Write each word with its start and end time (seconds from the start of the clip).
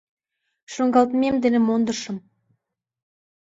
—Шуҥгалтмем 0.71 1.35
дене 1.43 1.59
мондышым. 1.67 2.17